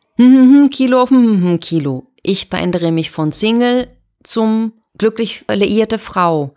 Kilo 0.71 1.03
auf 1.03 1.11
Kilo. 1.61 2.07
Ich 2.23 2.49
verändere 2.49 2.93
mich 2.93 3.11
von 3.11 3.33
Single 3.33 3.89
zum 4.23 4.75
glücklich 4.99 5.45
liierte 5.51 5.99
Frau. 5.99 6.55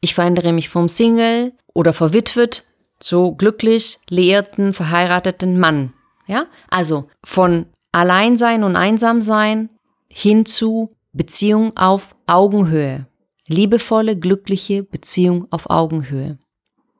Ich 0.00 0.14
verändere 0.14 0.52
mich 0.52 0.68
vom 0.68 0.88
Single 0.88 1.52
oder 1.72 1.92
verwitwet 1.92 2.64
zu 3.00 3.34
glücklich 3.34 3.98
liierten, 4.10 4.74
verheirateten 4.74 5.58
Mann. 5.58 5.92
Ja? 6.26 6.46
Also 6.68 7.08
von 7.24 7.66
Alleinsein 7.92 8.62
und 8.64 8.76
Einsamsein 8.76 9.70
hin 10.08 10.44
zu 10.44 10.94
Beziehung 11.12 11.76
auf 11.76 12.14
Augenhöhe. 12.26 13.06
Liebevolle, 13.48 14.16
glückliche 14.16 14.82
Beziehung 14.82 15.46
auf 15.50 15.68
Augenhöhe. 15.68 16.38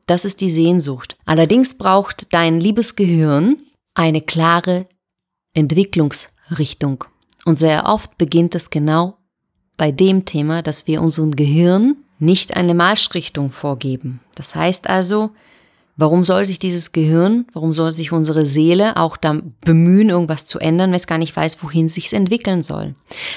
Das 0.07 0.25
ist 0.25 0.40
die 0.40 0.50
Sehnsucht. 0.50 1.17
Allerdings 1.26 1.76
braucht 1.76 2.33
dein 2.33 2.61
liebes 2.61 2.97
Gehirn 2.97 3.59
eine 3.95 4.23
klare 4.23 4.87
Entwicklungsrichtung. 5.52 7.05
Und 7.45 7.57
sehr 7.57 7.87
oft 7.87 8.19
beginnt 8.19 8.55
es 8.55 8.71
genau 8.71 9.19
bei 9.76 9.93
dem 9.93 10.25
Thema, 10.25 10.62
dass 10.62 10.87
wir 10.87 11.02
unserem 11.02 11.37
Gehirn 11.37 11.97
nicht 12.19 12.57
eine 12.57 12.75
Marschrichtung 12.75 13.52
vorgeben. 13.52 14.21
Das 14.35 14.55
heißt 14.55 14.88
also, 14.88 15.31
warum 15.99 16.25
soll 16.25 16.47
sich 16.47 16.59
dieses 16.59 16.93
Gehirn, 16.93 17.47
warum 17.52 17.75
soll 17.75 17.93
sich 17.93 18.12
unsere 18.12 18.47
Seele 18.47 18.97
auch 18.97 19.19
da 19.19 19.43
bemühen, 19.61 20.09
irgendwas 20.09 20.47
zu 20.47 20.59
ändern, 20.59 20.90
wenn 20.90 20.97
es 20.97 21.07
gar 21.07 21.19
nicht 21.19 21.37
weiß, 21.37 21.62
wohin 21.62 21.88
sich's 21.88 22.14
entwickeln 22.14 22.62
soll? 22.62 22.95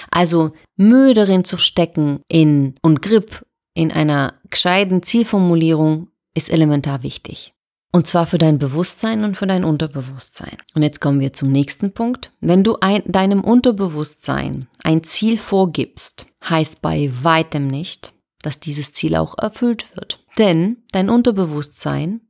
Also 0.09 0.51
Mühe 0.77 1.13
darin 1.13 1.43
zu 1.43 1.57
stecken 1.57 2.21
in 2.29 2.75
und 2.81 3.01
Grip 3.01 3.45
in 3.73 3.91
einer 3.91 4.35
gescheiten 4.49 5.03
Zielformulierung 5.03 6.07
ist 6.33 6.49
elementar 6.49 7.03
wichtig. 7.03 7.53
Und 7.93 8.07
zwar 8.07 8.25
für 8.25 8.37
dein 8.37 8.57
Bewusstsein 8.57 9.25
und 9.25 9.35
für 9.35 9.47
dein 9.47 9.65
Unterbewusstsein. 9.65 10.57
Und 10.75 10.81
jetzt 10.81 11.01
kommen 11.01 11.19
wir 11.19 11.33
zum 11.33 11.51
nächsten 11.51 11.91
Punkt. 11.91 12.31
Wenn 12.39 12.63
du 12.63 12.77
ein, 12.79 13.03
deinem 13.05 13.43
Unterbewusstsein 13.43 14.67
ein 14.81 15.03
Ziel 15.03 15.37
vorgibst, 15.37 16.27
heißt 16.49 16.81
bei 16.81 17.11
weitem 17.21 17.67
nicht, 17.67 18.13
dass 18.43 18.61
dieses 18.61 18.93
Ziel 18.93 19.15
auch 19.15 19.37
erfüllt 19.37 19.85
wird. 19.95 20.23
Denn 20.37 20.77
dein 20.93 21.09
Unterbewusstsein 21.09 22.21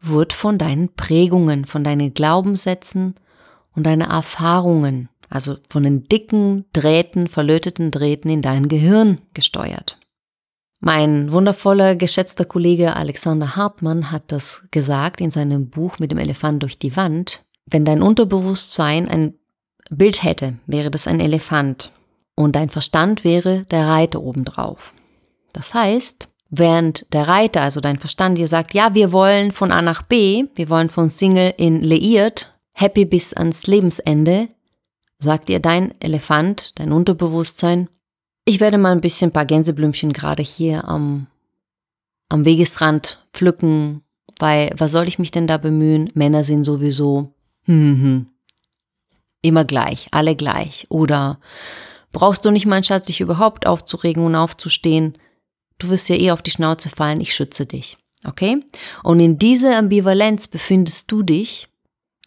wird 0.00 0.32
von 0.32 0.58
deinen 0.58 0.94
Prägungen, 0.94 1.66
von 1.66 1.84
deinen 1.84 2.14
Glaubenssätzen 2.14 3.14
und 3.74 3.84
deinen 3.84 4.08
Erfahrungen, 4.08 5.08
also 5.28 5.56
von 5.68 5.82
den 5.82 6.04
dicken 6.04 6.64
Drähten, 6.72 7.28
verlöteten 7.28 7.90
Drähten 7.90 8.30
in 8.30 8.42
dein 8.42 8.68
Gehirn 8.68 9.18
gesteuert. 9.34 9.98
Mein 10.80 11.30
wundervoller, 11.30 11.94
geschätzter 11.94 12.46
Kollege 12.46 12.96
Alexander 12.96 13.54
Hartmann 13.54 14.10
hat 14.10 14.32
das 14.32 14.66
gesagt 14.70 15.20
in 15.20 15.30
seinem 15.30 15.68
Buch 15.68 15.98
mit 15.98 16.10
dem 16.10 16.18
Elefant 16.18 16.62
durch 16.62 16.78
die 16.78 16.96
Wand. 16.96 17.44
Wenn 17.66 17.84
dein 17.84 18.00
Unterbewusstsein 18.02 19.06
ein 19.06 19.34
Bild 19.90 20.22
hätte, 20.22 20.58
wäre 20.66 20.90
das 20.90 21.06
ein 21.06 21.20
Elefant 21.20 21.92
und 22.34 22.56
dein 22.56 22.70
Verstand 22.70 23.24
wäre 23.24 23.64
der 23.70 23.86
Reiter 23.86 24.22
obendrauf. 24.22 24.94
Das 25.52 25.74
heißt, 25.74 26.28
während 26.50 27.06
der 27.12 27.28
Reiter, 27.28 27.62
also 27.62 27.80
dein 27.80 27.98
Verstand 27.98 28.36
dir 28.36 28.48
sagt, 28.48 28.74
ja, 28.74 28.94
wir 28.94 29.12
wollen 29.12 29.52
von 29.52 29.72
A 29.72 29.80
nach 29.80 30.02
B, 30.02 30.44
wir 30.54 30.68
wollen 30.68 30.90
von 30.90 31.10
Single 31.10 31.54
in 31.56 31.80
Leiert, 31.80 32.52
happy 32.72 33.04
bis 33.04 33.32
ans 33.32 33.66
Lebensende, 33.66 34.48
sagt 35.18 35.48
dir 35.48 35.60
dein 35.60 35.94
Elefant, 36.00 36.78
dein 36.78 36.92
Unterbewusstsein, 36.92 37.88
ich 38.44 38.58
werde 38.60 38.78
mal 38.78 38.92
ein 38.92 39.00
bisschen 39.00 39.30
ein 39.30 39.32
paar 39.32 39.46
Gänseblümchen 39.46 40.12
gerade 40.12 40.42
hier 40.42 40.88
am, 40.88 41.28
am 42.28 42.44
Wegesrand 42.44 43.24
pflücken, 43.32 44.02
weil 44.38 44.72
was 44.76 44.92
soll 44.92 45.06
ich 45.06 45.18
mich 45.18 45.30
denn 45.30 45.46
da 45.46 45.56
bemühen? 45.56 46.10
Männer 46.14 46.42
sind 46.42 46.64
sowieso 46.64 47.34
hm, 47.64 48.02
hm, 48.02 48.26
immer 49.42 49.64
gleich, 49.64 50.08
alle 50.10 50.34
gleich. 50.34 50.86
Oder 50.88 51.38
brauchst 52.12 52.44
du 52.44 52.50
nicht, 52.50 52.66
mein 52.66 52.82
Schatz, 52.82 53.06
sich 53.06 53.20
überhaupt 53.20 53.66
aufzuregen 53.66 54.24
und 54.24 54.34
aufzustehen? 54.34 55.14
Du 55.80 55.88
wirst 55.88 56.08
ja 56.08 56.16
eh 56.16 56.30
auf 56.30 56.42
die 56.42 56.52
Schnauze 56.52 56.88
fallen, 56.88 57.20
ich 57.20 57.34
schütze 57.34 57.66
dich. 57.66 57.96
Okay? 58.24 58.60
Und 59.02 59.18
in 59.18 59.38
dieser 59.38 59.76
Ambivalenz 59.76 60.46
befindest 60.46 61.10
du 61.10 61.22
dich 61.22 61.68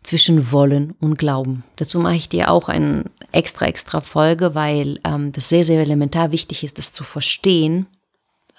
zwischen 0.04 0.52
Wollen 0.52 0.92
und 1.00 1.18
Glauben. 1.18 1.64
Dazu 1.78 2.00
mache 2.00 2.16
ich 2.16 2.28
dir 2.28 2.52
auch 2.52 2.68
eine 2.68 3.06
extra, 3.32 3.68
extra 3.68 4.02
Folge, 4.02 4.54
weil 4.54 5.00
ähm, 5.06 5.32
das 5.32 5.50
sehr, 5.50 5.64
sehr 5.64 5.80
elementar 5.80 6.32
wichtig 6.32 6.64
ist, 6.64 6.78
das 6.78 6.92
zu 6.92 7.04
verstehen, 7.04 7.88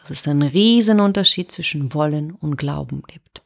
dass 0.00 0.10
es 0.10 0.26
einen 0.26 0.42
riesen 0.42 1.00
Unterschied 1.00 1.52
zwischen 1.52 1.92
Wollen 1.92 2.32
und 2.32 2.56
Glauben 2.56 3.02
gibt. 3.06 3.42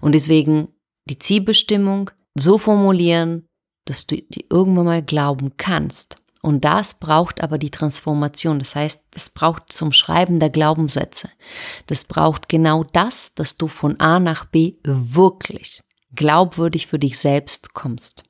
Und 0.00 0.12
deswegen 0.12 0.68
die 1.04 1.18
Zielbestimmung 1.18 2.10
so 2.34 2.58
formulieren, 2.58 3.46
dass 3.84 4.06
du 4.06 4.16
die 4.16 4.46
irgendwann 4.50 4.84
mal 4.84 5.02
glauben 5.02 5.52
kannst. 5.56 6.17
Und 6.42 6.64
das 6.64 6.98
braucht 7.00 7.42
aber 7.42 7.58
die 7.58 7.70
Transformation. 7.70 8.58
Das 8.58 8.76
heißt, 8.76 9.02
es 9.14 9.30
braucht 9.30 9.72
zum 9.72 9.92
Schreiben 9.92 10.38
der 10.38 10.50
Glaubenssätze. 10.50 11.30
Das 11.86 12.04
braucht 12.04 12.48
genau 12.48 12.84
das, 12.84 13.34
dass 13.34 13.56
du 13.56 13.68
von 13.68 13.98
A 14.00 14.20
nach 14.20 14.44
B 14.44 14.74
wirklich 14.84 15.82
glaubwürdig 16.14 16.86
für 16.86 16.98
dich 16.98 17.18
selbst 17.18 17.74
kommst. 17.74 18.24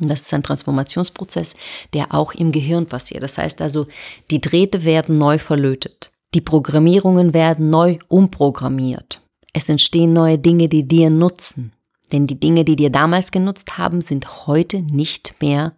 Und 0.00 0.08
das 0.10 0.22
ist 0.22 0.34
ein 0.34 0.42
Transformationsprozess, 0.42 1.54
der 1.92 2.14
auch 2.14 2.34
im 2.34 2.52
Gehirn 2.52 2.86
passiert. 2.86 3.22
Das 3.22 3.38
heißt 3.38 3.62
also, 3.62 3.86
die 4.30 4.40
Drähte 4.40 4.84
werden 4.84 5.18
neu 5.18 5.38
verlötet. 5.38 6.12
Die 6.34 6.40
Programmierungen 6.40 7.32
werden 7.32 7.70
neu 7.70 7.98
umprogrammiert. 8.08 9.22
Es 9.54 9.68
entstehen 9.68 10.12
neue 10.12 10.38
Dinge, 10.38 10.68
die 10.68 10.86
dir 10.86 11.08
nutzen. 11.08 11.72
Denn 12.12 12.26
die 12.26 12.38
Dinge, 12.38 12.64
die 12.64 12.76
dir 12.76 12.90
damals 12.90 13.32
genutzt 13.32 13.78
haben, 13.78 14.02
sind 14.02 14.46
heute 14.46 14.82
nicht 14.82 15.40
mehr 15.40 15.72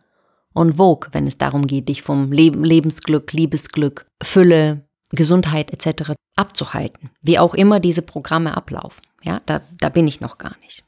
en 0.55 0.75
vogue, 0.75 1.09
wenn 1.13 1.27
es 1.27 1.39
darum 1.39 1.67
geht, 1.67 1.89
dich 1.89 2.03
vom 2.03 2.33
Leben, 2.33 2.65
Lebensglück, 2.65 3.33
Liebesglück, 3.33 4.07
Fülle, 4.23 4.85
Gesundheit 5.11 5.73
etc. 5.73 6.13
abzuhalten. 6.37 7.11
Wie 7.23 7.39
auch 7.39 7.55
immer 7.55 7.81
diese 7.81 8.03
Programme 8.03 8.57
ablaufen. 8.57 9.03
Ja, 9.23 9.41
da, 9.47 9.61
da 9.79 9.89
bin 9.89 10.07
ich 10.07 10.21
noch 10.21 10.39
gar 10.39 10.57
nicht. 10.63 10.85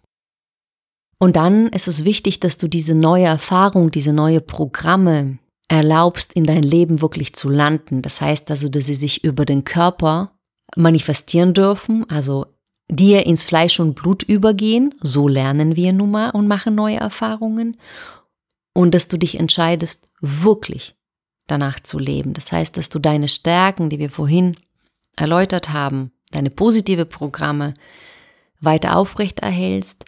Und 1.19 1.37
dann 1.37 1.69
ist 1.69 1.87
es 1.87 2.05
wichtig, 2.05 2.41
dass 2.41 2.59
du 2.59 2.67
diese 2.67 2.95
neue 2.95 3.27
Erfahrung, 3.27 3.91
diese 3.91 4.13
neue 4.13 4.41
Programme 4.41 5.39
erlaubst, 5.69 6.33
in 6.33 6.45
dein 6.45 6.63
Leben 6.63 7.01
wirklich 7.01 7.35
zu 7.35 7.49
landen. 7.49 8.03
Das 8.03 8.21
heißt 8.21 8.51
also, 8.51 8.69
dass 8.69 8.87
sie 8.87 8.95
sich 8.95 9.23
über 9.23 9.45
den 9.45 9.65
Körper 9.65 10.33
manifestieren 10.77 11.55
dürfen, 11.55 12.09
also 12.11 12.47
dir 12.89 13.27
ins 13.27 13.45
Fleisch 13.45 13.79
und 13.81 13.95
Blut 13.95 14.23
übergehen. 14.23 14.95
So 15.01 15.29
lernen 15.29 15.77
wir 15.77 15.93
nun 15.93 16.11
mal 16.11 16.31
und 16.31 16.49
machen 16.49 16.75
neue 16.75 16.97
Erfahrungen. 16.97 17.77
Und 18.75 18.95
dass 18.95 19.09
du 19.09 19.19
dich 19.19 19.39
entscheidest, 19.39 20.09
wirklich 20.21 20.95
danach 21.47 21.81
zu 21.81 21.99
leben. 21.99 22.33
Das 22.33 22.53
heißt, 22.53 22.77
dass 22.77 22.89
du 22.89 22.99
deine 22.99 23.29
Stärken, 23.29 23.91
die 23.91 23.99
wir 23.99 24.11
vorhin 24.11 24.57
erläutert 25.17 25.71
haben, 25.71 26.13
deine 26.31 26.51
positive 26.51 27.05
Programme 27.05 27.75
weiter 28.61 28.97
aufrecht 28.97 29.41
erhältst 29.41 30.05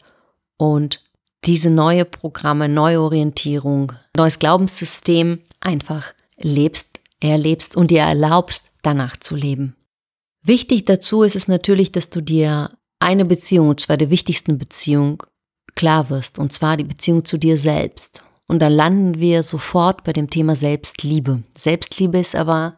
und 0.57 1.03
diese 1.45 1.71
neue 1.71 2.05
Programme, 2.05 2.69
Neuorientierung, 2.69 3.93
neues 4.17 4.39
Glaubenssystem 4.39 5.41
einfach 5.61 6.15
lebst, 6.39 7.01
erlebst 7.21 7.77
und 7.77 7.91
dir 7.91 8.03
erlaubst, 8.03 8.71
danach 8.83 9.19
zu 9.19 9.37
leben. 9.37 9.77
Wichtig 10.43 10.85
dazu 10.85 11.23
ist 11.23 11.37
es 11.37 11.49
natürlich, 11.49 11.93
dass 11.93 12.11
du 12.11 12.21
dir 12.21 12.71
eine 12.99 13.25
Beziehung, 13.25 13.69
und 13.69 13.81
zwar 13.81 13.97
der 13.97 14.11
wichtigsten 14.11 14.59
Beziehung, 14.59 15.23
klar 15.75 16.11
wirst, 16.11 16.39
und 16.39 16.53
zwar 16.53 16.77
die 16.77 16.85
Beziehung 16.85 17.25
zu 17.25 17.37
dir 17.39 17.59
selbst. 17.59 18.24
Und 18.47 18.61
dann 18.61 18.73
landen 18.73 19.19
wir 19.19 19.43
sofort 19.43 20.05
bei 20.05 20.13
dem 20.13 20.29
Thema 20.29 20.55
Selbstliebe. 20.55 21.43
Selbstliebe 21.57 22.19
ist 22.19 22.37
aber 22.37 22.77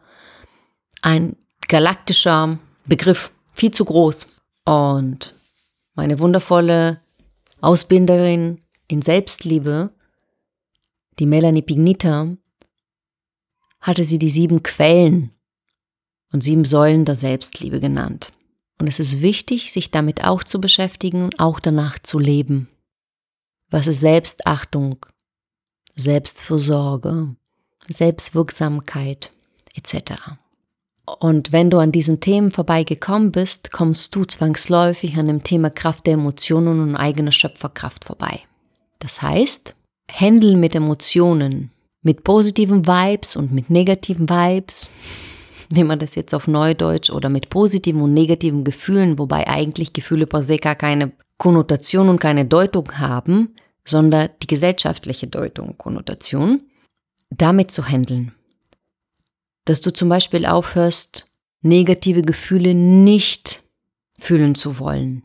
ein 1.01 1.35
galaktischer 1.67 2.59
Begriff, 2.85 3.31
viel 3.53 3.71
zu 3.71 3.85
groß. 3.85 4.27
Und 4.65 5.35
meine 5.93 6.19
wundervolle 6.19 7.01
Ausbilderin 7.59 8.61
in 8.87 9.01
Selbstliebe, 9.01 9.91
die 11.19 11.25
Melanie 11.25 11.61
Pignita, 11.61 12.37
hatte 13.81 14.03
sie 14.03 14.19
die 14.19 14.29
sieben 14.29 14.63
Quellen 14.63 15.31
und 16.31 16.43
sieben 16.43 16.65
Säulen 16.65 17.05
der 17.05 17.15
Selbstliebe 17.15 17.79
genannt. 17.79 18.33
Und 18.79 18.87
es 18.87 18.99
ist 18.99 19.21
wichtig, 19.21 19.71
sich 19.71 19.91
damit 19.91 20.23
auch 20.23 20.43
zu 20.43 20.61
beschäftigen 20.61 21.23
und 21.23 21.39
auch 21.39 21.59
danach 21.59 21.99
zu 21.99 22.19
leben. 22.19 22.69
Was 23.69 23.87
ist 23.87 24.01
Selbstachtung, 24.01 25.05
Selbstfürsorge, 25.99 27.35
Selbstwirksamkeit 27.89 29.31
etc. 29.75 30.13
Und 31.19 31.51
wenn 31.51 31.71
du 31.71 31.79
an 31.79 31.91
diesen 31.91 32.19
Themen 32.19 32.51
vorbeigekommen 32.51 33.31
bist, 33.31 33.71
kommst 33.71 34.15
du 34.15 34.23
zwangsläufig 34.23 35.17
an 35.17 35.27
dem 35.27 35.43
Thema 35.43 35.71
Kraft 35.71 36.05
der 36.05 36.13
Emotionen 36.13 36.81
und 36.81 36.95
eigene 36.95 37.31
Schöpferkraft 37.31 38.05
vorbei. 38.05 38.41
Das 38.99 39.23
heißt, 39.23 39.73
Handeln 40.11 40.59
mit 40.59 40.75
Emotionen, 40.75 41.71
mit 42.03 42.23
positiven 42.23 42.85
Vibes 42.85 43.35
und 43.35 43.51
mit 43.51 43.71
negativen 43.71 44.29
Vibes, 44.29 44.89
wie 45.69 45.83
man 45.83 45.97
das 45.97 46.13
jetzt 46.13 46.35
auf 46.35 46.47
Neudeutsch 46.47 47.09
oder 47.09 47.29
mit 47.29 47.49
positiven 47.49 48.01
und 48.01 48.13
negativen 48.13 48.63
Gefühlen, 48.63 49.17
wobei 49.17 49.47
eigentlich 49.47 49.93
Gefühle 49.93 50.27
per 50.27 50.43
se 50.43 50.57
gar 50.57 50.75
keine 50.75 51.11
Konnotation 51.39 52.09
und 52.09 52.19
keine 52.19 52.45
Deutung 52.45 52.99
haben, 52.99 53.55
sondern 53.87 54.29
die 54.41 54.47
gesellschaftliche 54.47 55.27
Deutung 55.27 55.77
Konnotation, 55.77 56.61
damit 57.29 57.71
zu 57.71 57.85
handeln 57.85 58.33
dass 59.67 59.81
du 59.81 59.91
zum 59.91 60.09
Beispiel 60.09 60.45
aufhörst, 60.45 61.29
negative 61.61 62.21
Gefühle 62.21 62.73
nicht 62.73 63.63
fühlen 64.17 64.55
zu 64.55 64.79
wollen. 64.79 65.23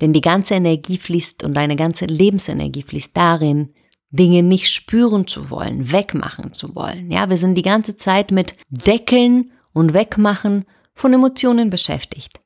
Denn 0.00 0.12
die 0.12 0.20
ganze 0.20 0.54
Energie 0.54 0.98
fließt 0.98 1.44
und 1.44 1.54
deine 1.54 1.76
ganze 1.76 2.06
Lebensenergie 2.06 2.82
fließt 2.82 3.16
darin, 3.16 3.74
Dinge 4.10 4.42
nicht 4.42 4.72
spüren 4.72 5.26
zu 5.26 5.50
wollen, 5.50 5.92
wegmachen 5.92 6.52
zu 6.52 6.74
wollen. 6.74 7.10
Ja, 7.10 7.28
wir 7.28 7.38
sind 7.38 7.54
die 7.54 7.62
ganze 7.62 7.96
Zeit 7.96 8.30
mit 8.30 8.54
Deckeln 8.70 9.52
und 9.72 9.92
Wegmachen 9.92 10.64
von 10.94 11.12
Emotionen 11.12 11.68
beschäftigt. 11.68 12.40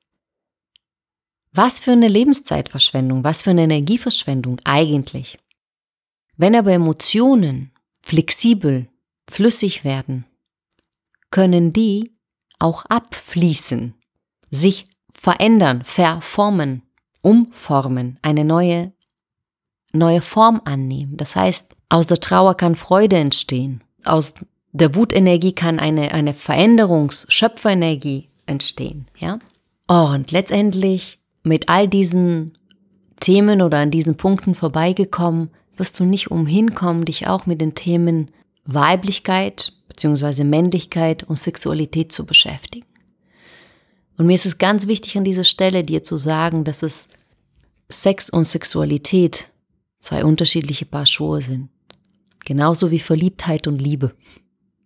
Was 1.53 1.81
für 1.81 1.93
eine 1.93 2.09
Lebenszeitverschwendung, 2.09 3.25
was 3.25 3.43
für 3.43 3.51
eine 3.51 3.65
Energieverschwendung 3.65 4.61
eigentlich. 4.65 5.39
Wenn 6.37 6.55
aber 6.55 6.73
Emotionen 6.73 7.73
flexibel, 8.03 8.89
flüssig 9.29 9.85
werden, 9.85 10.27
können 11.31 11.73
die 11.73 12.13
auch 12.59 12.85
abfließen, 12.87 13.95
sich 14.51 14.87
verändern, 15.13 15.85
verformen, 15.85 16.83
umformen, 17.23 18.19
eine 18.23 18.45
neue, 18.45 18.93
neue 19.93 20.21
Form 20.21 20.61
annehmen. 20.65 21.17
Das 21.17 21.37
heißt, 21.37 21.77
aus 21.89 22.07
der 22.07 22.21
Trauer 22.21 22.57
kann 22.57 22.77
Freude 22.77 23.17
entstehen. 23.17 23.83
Aus 24.05 24.35
der 24.73 24.95
Wutenergie 24.95 25.53
kann 25.53 25.81
eine, 25.81 26.13
eine 26.13 26.33
Veränderungs-Schöpferenergie 26.33 28.29
entstehen, 28.47 29.07
ja? 29.19 29.39
Und 29.87 30.31
letztendlich 30.31 31.20
mit 31.43 31.69
all 31.69 31.89
diesen 31.89 32.53
Themen 33.21 33.63
oder 33.63 33.79
an 33.79 33.91
diesen 33.91 34.17
Punkten 34.17 34.55
vorbeigekommen, 34.55 35.51
wirst 35.77 35.99
du 36.01 36.05
nicht 36.05 36.31
umhin 36.31 36.75
kommen, 36.75 37.05
dich 37.05 37.27
auch 37.27 37.47
mit 37.47 37.61
den 37.61 37.75
Themen 37.75 38.31
Weiblichkeit, 38.65 39.73
bzw. 39.89 40.45
Männlichkeit 40.45 41.25
und 41.25 41.37
Sexualität 41.37 42.13
zu 42.13 42.27
beschäftigen. 42.27 42.87
Und 44.17 44.27
mir 44.27 44.35
ist 44.35 44.47
es 44.47 44.59
ganz 44.59 44.87
wichtig 44.87 45.17
an 45.17 45.25
dieser 45.25 45.45
Stelle 45.45 45.83
dir 45.83 46.03
zu 46.03 46.17
sagen, 46.17 46.65
dass 46.65 46.83
es 46.83 47.09
Sex 47.89 48.31
und 48.31 48.45
Sexualität 48.45 49.51
zwei 49.99 50.25
unterschiedliche 50.25 50.85
Paar 50.85 51.07
Schuhe 51.07 51.41
sind. 51.41 51.71
Genauso 52.45 52.91
wie 52.91 52.99
Verliebtheit 52.99 53.67
und 53.67 53.81
Liebe. 53.81 54.15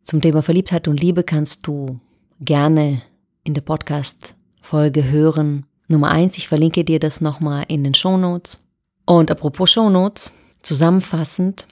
Zum 0.02 0.20
Thema 0.20 0.42
Verliebtheit 0.42 0.86
und 0.88 1.00
Liebe 1.00 1.22
kannst 1.22 1.66
du 1.66 2.00
gerne 2.40 3.02
in 3.42 3.54
der 3.54 3.62
Podcast-Folge 3.62 5.04
hören. 5.04 5.66
Nummer 5.88 6.10
eins, 6.10 6.38
ich 6.38 6.48
verlinke 6.48 6.84
dir 6.84 6.98
das 6.98 7.20
nochmal 7.20 7.64
in 7.68 7.84
den 7.84 7.94
Show 7.94 8.16
Notes. 8.16 8.60
Und 9.04 9.30
apropos 9.30 9.70
Show 9.70 9.90
Notes, 9.90 10.32
zusammenfassend, 10.62 11.66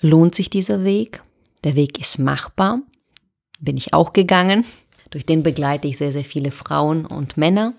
lohnt 0.00 0.34
sich 0.34 0.50
dieser 0.50 0.84
Weg? 0.84 1.22
Der 1.64 1.76
Weg 1.76 2.00
ist 2.00 2.18
machbar, 2.18 2.80
bin 3.58 3.76
ich 3.76 3.92
auch 3.92 4.12
gegangen. 4.12 4.64
Durch 5.10 5.26
den 5.26 5.42
begleite 5.42 5.88
ich 5.88 5.98
sehr, 5.98 6.12
sehr 6.12 6.24
viele 6.24 6.52
Frauen 6.52 7.04
und 7.04 7.36
Männer. 7.36 7.74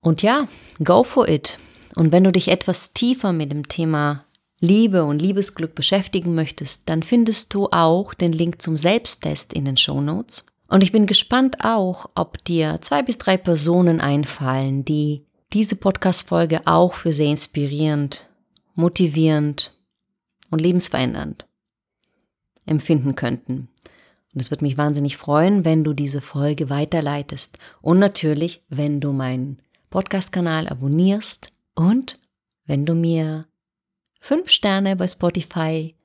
Und 0.00 0.22
ja, 0.22 0.48
go 0.82 1.02
for 1.02 1.28
it. 1.28 1.58
Und 1.96 2.12
wenn 2.12 2.24
du 2.24 2.32
dich 2.32 2.48
etwas 2.48 2.92
tiefer 2.92 3.32
mit 3.32 3.50
dem 3.50 3.68
Thema 3.68 4.24
Liebe 4.60 5.04
und 5.04 5.20
Liebesglück 5.20 5.74
beschäftigen 5.74 6.34
möchtest, 6.34 6.88
dann 6.88 7.02
findest 7.02 7.52
du 7.54 7.68
auch 7.70 8.14
den 8.14 8.32
Link 8.32 8.62
zum 8.62 8.76
Selbsttest 8.76 9.52
in 9.52 9.64
den 9.64 9.76
Show 9.76 10.00
Notes. 10.00 10.46
Und 10.70 10.82
ich 10.84 10.92
bin 10.92 11.06
gespannt 11.06 11.64
auch, 11.64 12.10
ob 12.14 12.44
dir 12.44 12.78
zwei 12.80 13.02
bis 13.02 13.18
drei 13.18 13.36
Personen 13.36 14.00
einfallen, 14.00 14.84
die 14.84 15.26
diese 15.52 15.74
Podcast-Folge 15.74 16.64
auch 16.64 16.94
für 16.94 17.12
sehr 17.12 17.26
inspirierend, 17.26 18.28
motivierend 18.76 19.76
und 20.50 20.60
lebensverändernd 20.60 21.48
empfinden 22.66 23.16
könnten. 23.16 23.68
Und 24.32 24.40
es 24.40 24.52
wird 24.52 24.62
mich 24.62 24.78
wahnsinnig 24.78 25.16
freuen, 25.16 25.64
wenn 25.64 25.82
du 25.82 25.92
diese 25.92 26.20
Folge 26.20 26.70
weiterleitest. 26.70 27.58
Und 27.82 27.98
natürlich, 27.98 28.62
wenn 28.68 29.00
du 29.00 29.12
meinen 29.12 29.60
Podcast-Kanal 29.90 30.68
abonnierst 30.68 31.52
und 31.74 32.20
wenn 32.66 32.86
du 32.86 32.94
mir 32.94 33.48
fünf 34.20 34.50
Sterne 34.50 34.94
bei 34.94 35.08
Spotify 35.08 35.96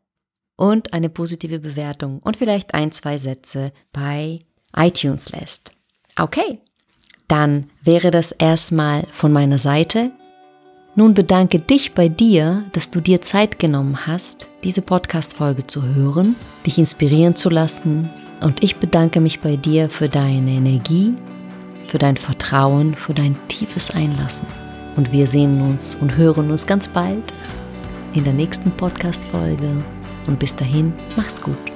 und 0.56 0.92
eine 0.94 1.10
positive 1.10 1.60
Bewertung 1.60 2.18
und 2.18 2.36
vielleicht 2.36 2.74
ein, 2.74 2.92
zwei 2.92 3.20
Sätze 3.20 3.72
bei 3.94 4.40
iTunes 4.76 5.30
lässt. 5.30 5.72
Okay, 6.18 6.60
dann 7.28 7.70
wäre 7.82 8.12
das 8.12 8.32
erstmal 8.32 9.06
von 9.12 9.32
meiner 9.32 9.58
Seite. 9.58 10.12
Nun 10.96 11.14
bedanke 11.14 11.60
dich 11.60 11.94
bei 11.94 12.08
dir, 12.08 12.64
dass 12.72 12.90
du 12.90 13.02
dir 13.02 13.22
Zeit 13.22 13.60
genommen 13.60 14.08
hast, 14.08 14.48
diese 14.64 14.82
Podcast-Folge 14.82 15.68
zu 15.68 15.84
hören, 15.84 16.36
dich 16.66 16.78
inspirieren 16.78 17.36
zu 17.36 17.50
lassen. 17.50 18.10
Und 18.42 18.64
ich 18.64 18.78
bedanke 18.78 19.20
mich 19.20 19.42
bei 19.42 19.58
dir 19.58 19.90
für 19.90 20.08
deine 20.08 20.52
Energie, 20.52 21.14
für 21.88 21.98
dein 21.98 22.16
Vertrauen, 22.16 22.96
für 22.96 23.14
dein 23.14 23.36
tiefes 23.48 23.92
Einlassen. 23.92 24.48
Und 24.96 25.12
wir 25.12 25.28
sehen 25.28 25.62
uns 25.62 25.96
und 25.96 26.16
hören 26.16 26.50
uns 26.50 26.66
ganz 26.66 26.88
bald 26.88 27.34
in 28.14 28.24
der 28.24 28.34
nächsten 28.34 28.72
Podcast-Folge. 28.72 29.84
Und 30.28 30.40
bis 30.40 30.56
dahin, 30.56 30.94
mach's 31.18 31.42
gut. 31.42 31.75